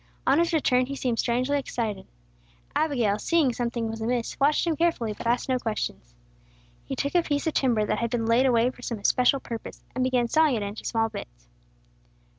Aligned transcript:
On 0.25 0.39
his 0.39 0.51
return 0.51 0.87
he 0.87 0.95
seemed 0.95 1.19
strangely 1.19 1.59
excited. 1.59 2.07
Abigail, 2.75 3.19
seeing 3.19 3.53
something 3.53 3.87
was 3.87 4.01
amiss, 4.01 4.35
watched 4.39 4.65
him 4.65 4.75
carefully, 4.75 5.13
but 5.13 5.27
asked 5.27 5.47
no 5.47 5.59
questions. 5.59 6.15
He 6.83 6.95
took 6.95 7.13
a 7.13 7.21
piece 7.21 7.45
of 7.45 7.53
timber 7.53 7.85
that 7.85 7.99
had 7.99 8.09
been 8.09 8.25
laid 8.25 8.47
away 8.47 8.71
for 8.71 8.81
some 8.81 8.97
especial 8.97 9.39
purpose, 9.39 9.83
and 9.93 10.03
began 10.03 10.27
sawing 10.27 10.55
it 10.55 10.63
into 10.63 10.85
small 10.85 11.09
bits. 11.09 11.47